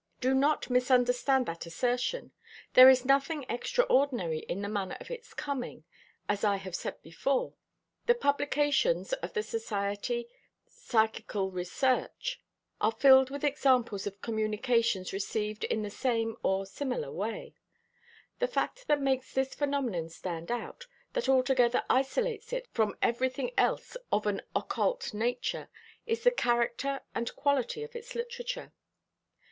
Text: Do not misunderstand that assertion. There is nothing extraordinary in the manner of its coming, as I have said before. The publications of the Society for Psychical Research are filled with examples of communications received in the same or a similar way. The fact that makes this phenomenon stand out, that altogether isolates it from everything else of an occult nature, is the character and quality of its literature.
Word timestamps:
Do 0.19 0.33
not 0.33 0.67
misunderstand 0.71 1.45
that 1.45 1.67
assertion. 1.67 2.31
There 2.73 2.89
is 2.89 3.05
nothing 3.05 3.45
extraordinary 3.47 4.39
in 4.49 4.63
the 4.63 4.67
manner 4.67 4.97
of 4.99 5.11
its 5.11 5.31
coming, 5.35 5.83
as 6.27 6.43
I 6.43 6.55
have 6.55 6.75
said 6.75 6.99
before. 7.03 7.53
The 8.07 8.15
publications 8.15 9.13
of 9.13 9.33
the 9.33 9.43
Society 9.43 10.27
for 10.65 10.71
Psychical 10.71 11.51
Research 11.51 12.41
are 12.81 12.91
filled 12.91 13.29
with 13.29 13.43
examples 13.43 14.07
of 14.07 14.23
communications 14.23 15.13
received 15.13 15.65
in 15.65 15.83
the 15.83 15.91
same 15.91 16.35
or 16.41 16.63
a 16.63 16.65
similar 16.65 17.11
way. 17.11 17.53
The 18.39 18.47
fact 18.47 18.87
that 18.87 19.01
makes 19.03 19.31
this 19.31 19.53
phenomenon 19.53 20.09
stand 20.09 20.49
out, 20.49 20.87
that 21.13 21.29
altogether 21.29 21.83
isolates 21.91 22.51
it 22.53 22.67
from 22.73 22.97
everything 23.03 23.51
else 23.55 23.95
of 24.11 24.25
an 24.25 24.41
occult 24.55 25.13
nature, 25.13 25.69
is 26.07 26.23
the 26.23 26.31
character 26.31 27.01
and 27.13 27.35
quality 27.35 27.83
of 27.83 27.95
its 27.95 28.15
literature. 28.15 28.73